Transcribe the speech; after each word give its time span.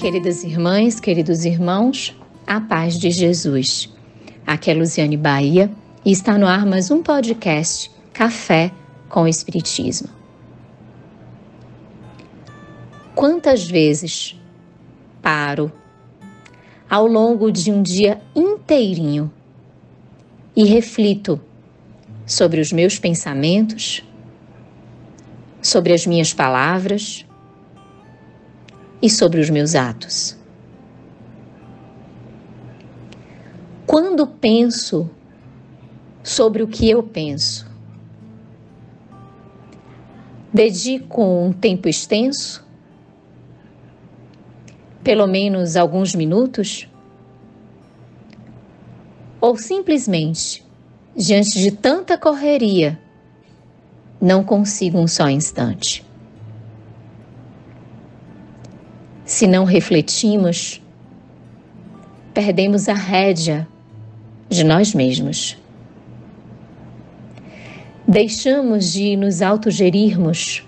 queridas 0.00 0.42
irmãs, 0.42 0.98
queridos 0.98 1.44
irmãos, 1.44 2.16
a 2.46 2.58
paz 2.58 2.98
de 2.98 3.10
Jesus. 3.10 3.92
Aqui 4.46 4.70
é 4.70 4.74
Luciane 4.74 5.14
Bahia 5.14 5.70
e 6.02 6.10
está 6.10 6.38
no 6.38 6.46
ar 6.46 6.64
mais 6.64 6.90
um 6.90 7.02
podcast 7.02 7.90
Café 8.10 8.72
com 9.10 9.28
Espiritismo. 9.28 10.08
Quantas 13.14 13.68
vezes 13.68 14.40
paro 15.20 15.70
ao 16.88 17.06
longo 17.06 17.52
de 17.52 17.70
um 17.70 17.82
dia 17.82 18.22
inteirinho 18.34 19.30
e 20.56 20.64
reflito 20.64 21.38
sobre 22.24 22.58
os 22.58 22.72
meus 22.72 22.98
pensamentos, 22.98 24.02
sobre 25.60 25.92
as 25.92 26.06
minhas 26.06 26.32
palavras 26.32 27.26
e 29.02 29.08
sobre 29.08 29.40
os 29.40 29.48
meus 29.48 29.74
atos. 29.74 30.36
Quando 33.86 34.26
penso 34.26 35.10
sobre 36.22 36.62
o 36.62 36.68
que 36.68 36.88
eu 36.88 37.02
penso, 37.02 37.66
dedico 40.52 41.22
um 41.22 41.52
tempo 41.52 41.88
extenso, 41.88 42.64
pelo 45.02 45.26
menos 45.26 45.76
alguns 45.76 46.14
minutos, 46.14 46.88
ou 49.40 49.56
simplesmente, 49.56 50.64
diante 51.16 51.58
de 51.58 51.70
tanta 51.70 52.18
correria, 52.18 53.00
não 54.20 54.44
consigo 54.44 54.98
um 54.98 55.08
só 55.08 55.28
instante. 55.30 56.04
Se 59.30 59.46
não 59.46 59.62
refletimos, 59.62 60.82
perdemos 62.34 62.88
a 62.88 62.94
rédea 62.94 63.68
de 64.48 64.64
nós 64.64 64.92
mesmos. 64.92 65.56
Deixamos 68.08 68.92
de 68.92 69.16
nos 69.16 69.40
autogerirmos 69.40 70.66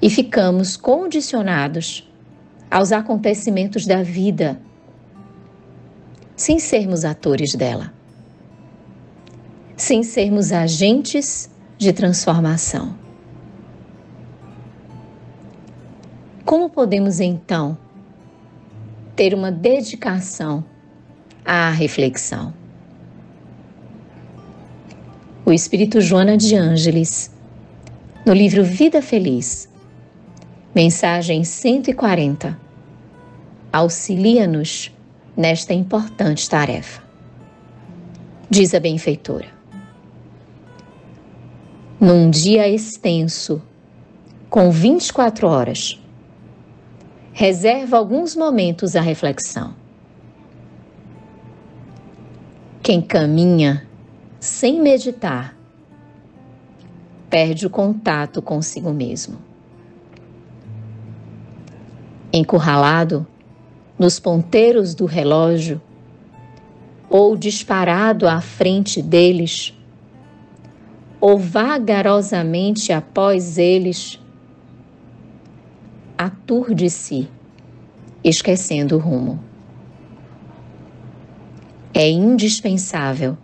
e 0.00 0.08
ficamos 0.08 0.76
condicionados 0.76 2.08
aos 2.70 2.92
acontecimentos 2.92 3.84
da 3.84 4.00
vida, 4.00 4.60
sem 6.36 6.60
sermos 6.60 7.04
atores 7.04 7.52
dela, 7.56 7.92
sem 9.76 10.04
sermos 10.04 10.52
agentes 10.52 11.50
de 11.76 11.92
transformação. 11.92 13.03
Como 16.54 16.70
podemos 16.70 17.18
então 17.18 17.76
ter 19.16 19.34
uma 19.34 19.50
dedicação 19.50 20.64
à 21.44 21.68
reflexão? 21.70 22.54
O 25.44 25.52
Espírito 25.52 26.00
Joana 26.00 26.36
de 26.36 26.54
Ângeles, 26.54 27.34
no 28.24 28.32
livro 28.32 28.62
Vida 28.62 29.02
Feliz, 29.02 29.68
mensagem 30.72 31.42
140, 31.42 32.56
auxilia-nos 33.72 34.94
nesta 35.36 35.74
importante 35.74 36.48
tarefa. 36.48 37.02
Diz 38.48 38.72
a 38.74 38.78
benfeitora: 38.78 39.48
Num 41.98 42.30
dia 42.30 42.68
extenso, 42.68 43.60
com 44.48 44.70
24 44.70 45.48
horas, 45.48 45.98
reserva 47.34 47.96
alguns 47.96 48.36
momentos 48.36 48.94
à 48.94 49.00
reflexão. 49.00 49.74
Quem 52.80 53.02
caminha 53.02 53.84
sem 54.38 54.80
meditar 54.80 55.56
perde 57.28 57.66
o 57.66 57.70
contato 57.70 58.40
consigo 58.40 58.92
mesmo. 58.92 59.36
Encurralado 62.32 63.26
nos 63.98 64.20
ponteiros 64.20 64.94
do 64.94 65.04
relógio 65.04 65.82
ou 67.10 67.36
disparado 67.36 68.28
à 68.28 68.40
frente 68.40 69.02
deles, 69.02 69.74
ou 71.20 71.36
vagarosamente 71.36 72.92
após 72.92 73.58
eles, 73.58 74.20
aturde-se, 76.24 77.28
esquecendo 78.22 78.96
o 78.96 78.98
rumo. 78.98 79.38
É 81.92 82.08
indispensável 82.10 83.36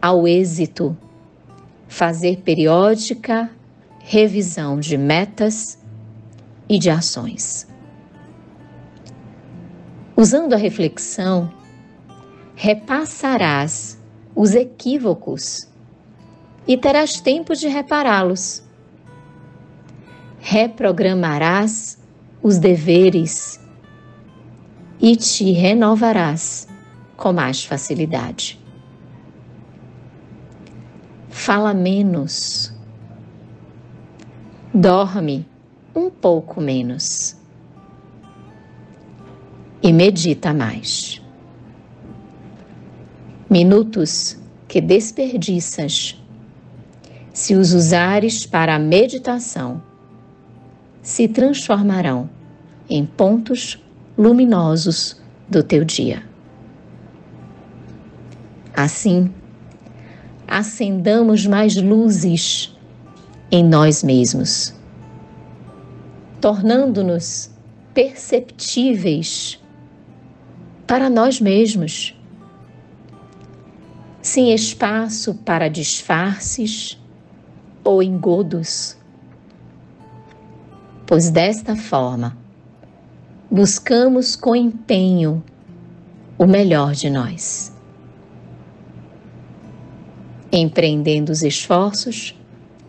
ao 0.00 0.26
êxito 0.26 0.96
fazer 1.88 2.38
periódica 2.38 3.50
revisão 3.98 4.78
de 4.78 4.96
metas 4.96 5.78
e 6.68 6.78
de 6.78 6.88
ações. 6.88 7.66
Usando 10.16 10.54
a 10.54 10.56
reflexão, 10.56 11.52
repassarás 12.54 13.98
os 14.34 14.54
equívocos 14.54 15.68
e 16.66 16.76
terás 16.76 17.20
tempo 17.20 17.54
de 17.54 17.66
repará-los 17.66 18.67
reprogramarás 20.40 21.98
os 22.42 22.58
deveres 22.58 23.60
e 25.00 25.16
te 25.16 25.52
renovarás 25.52 26.68
com 27.16 27.32
mais 27.32 27.64
facilidade. 27.64 28.58
Fala 31.28 31.72
menos. 31.74 32.72
Dorme 34.72 35.46
um 35.94 36.10
pouco 36.10 36.60
menos. 36.60 37.36
E 39.82 39.92
medita 39.92 40.52
mais. 40.52 41.22
Minutos 43.48 44.36
que 44.66 44.80
desperdiças, 44.80 46.20
se 47.32 47.54
os 47.54 47.72
usares 47.72 48.44
para 48.44 48.74
a 48.74 48.78
meditação, 48.78 49.82
se 51.08 51.26
transformarão 51.26 52.28
em 52.86 53.06
pontos 53.06 53.82
luminosos 54.16 55.18
do 55.48 55.62
teu 55.62 55.82
dia. 55.82 56.22
Assim, 58.76 59.32
acendamos 60.46 61.46
mais 61.46 61.76
luzes 61.76 62.76
em 63.50 63.64
nós 63.64 64.02
mesmos, 64.02 64.74
tornando-nos 66.42 67.50
perceptíveis 67.94 69.58
para 70.86 71.08
nós 71.08 71.40
mesmos, 71.40 72.14
sem 74.20 74.52
espaço 74.52 75.36
para 75.36 75.68
disfarces 75.68 77.02
ou 77.82 78.02
engodos 78.02 78.97
pois 81.08 81.30
desta 81.30 81.74
forma 81.74 82.36
buscamos 83.50 84.36
com 84.36 84.54
empenho 84.54 85.42
o 86.36 86.46
melhor 86.46 86.92
de 86.92 87.08
nós, 87.08 87.72
empreendendo 90.52 91.32
os 91.32 91.42
esforços 91.42 92.38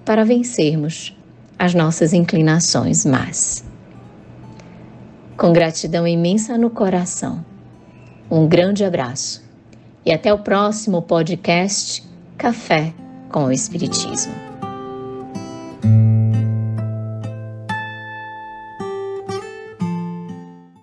para 0.04 0.26
vencermos 0.26 1.18
as 1.58 1.74
nossas 1.74 2.12
inclinações 2.12 3.06
más. 3.06 3.64
Com 5.38 5.54
gratidão 5.54 6.06
imensa 6.06 6.58
no 6.58 6.70
coração, 6.70 7.44
um 8.30 8.46
grande 8.46 8.84
abraço 8.84 9.42
e 10.06 10.12
até 10.12 10.34
o 10.34 10.40
próximo 10.40 11.02
podcast 11.02 12.04
Café 12.38 12.94
com 13.30 13.46
o 13.46 13.52
Espiritismo. 13.52 14.49